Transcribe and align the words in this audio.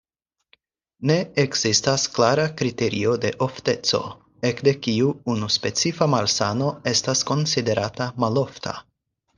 Ne 1.09 1.17
ekzistas 1.43 2.05
klara 2.15 2.45
kriterio 2.61 3.13
de 3.25 3.31
ofteco, 3.47 4.01
ekde 4.51 4.75
kiu 4.87 5.13
unu 5.35 5.53
specifa 5.59 6.11
malsano 6.19 6.75
estas 6.95 7.25
konsiderata 7.33 8.11
malofta. 8.27 8.79